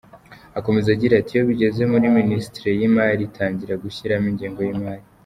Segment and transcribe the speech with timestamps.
[0.59, 5.03] Akomeza agira ati” Iyo bigeze muri Minisiteri y’imari itangira gushyiramo ingengo y’imari.